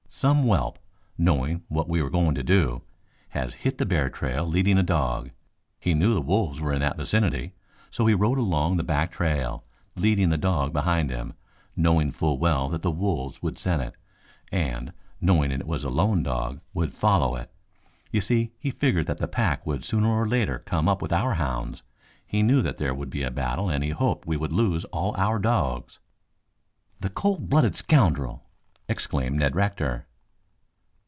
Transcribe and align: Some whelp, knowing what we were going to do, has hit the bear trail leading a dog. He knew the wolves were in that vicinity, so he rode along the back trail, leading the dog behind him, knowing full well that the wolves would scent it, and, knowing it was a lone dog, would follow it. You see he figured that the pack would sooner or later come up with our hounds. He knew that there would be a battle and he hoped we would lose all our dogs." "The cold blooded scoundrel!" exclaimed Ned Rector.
Some 0.13 0.43
whelp, 0.43 0.77
knowing 1.17 1.63
what 1.69 1.87
we 1.87 2.01
were 2.01 2.09
going 2.09 2.35
to 2.35 2.43
do, 2.43 2.83
has 3.29 3.53
hit 3.63 3.77
the 3.77 3.85
bear 3.85 4.09
trail 4.09 4.45
leading 4.45 4.77
a 4.77 4.83
dog. 4.83 5.31
He 5.79 5.93
knew 5.93 6.13
the 6.13 6.21
wolves 6.21 6.59
were 6.59 6.73
in 6.73 6.81
that 6.81 6.97
vicinity, 6.97 7.53
so 7.89 8.05
he 8.05 8.13
rode 8.13 8.37
along 8.37 8.75
the 8.75 8.83
back 8.83 9.11
trail, 9.13 9.63
leading 9.95 10.27
the 10.29 10.37
dog 10.37 10.73
behind 10.73 11.09
him, 11.09 11.33
knowing 11.77 12.11
full 12.11 12.37
well 12.37 12.67
that 12.69 12.81
the 12.81 12.91
wolves 12.91 13.41
would 13.41 13.57
scent 13.57 13.81
it, 13.81 13.95
and, 14.51 14.91
knowing 15.21 15.49
it 15.49 15.65
was 15.65 15.85
a 15.85 15.89
lone 15.89 16.23
dog, 16.23 16.59
would 16.73 16.93
follow 16.93 17.37
it. 17.37 17.49
You 18.11 18.19
see 18.19 18.51
he 18.59 18.69
figured 18.69 19.07
that 19.07 19.17
the 19.17 19.29
pack 19.29 19.65
would 19.65 19.85
sooner 19.85 20.09
or 20.09 20.27
later 20.27 20.59
come 20.59 20.89
up 20.89 21.01
with 21.01 21.13
our 21.13 21.35
hounds. 21.35 21.83
He 22.27 22.43
knew 22.43 22.61
that 22.63 22.77
there 22.77 22.93
would 22.93 23.09
be 23.09 23.23
a 23.23 23.31
battle 23.31 23.69
and 23.69 23.81
he 23.81 23.91
hoped 23.91 24.27
we 24.27 24.37
would 24.37 24.53
lose 24.53 24.83
all 24.85 25.15
our 25.17 25.39
dogs." 25.39 25.99
"The 26.99 27.09
cold 27.09 27.49
blooded 27.49 27.75
scoundrel!" 27.77 28.43
exclaimed 28.87 29.39
Ned 29.39 29.55
Rector. 29.55 30.05